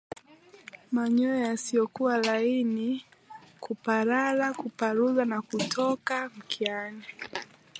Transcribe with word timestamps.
Manyoya 0.93 1.39
yasiyokuwa 1.47 2.17
laini 2.17 3.05
kuparara 3.59 4.53
kuparuza 4.53 5.25
na 5.25 5.41
kutoka 5.41 6.29
mkiani 6.37 7.03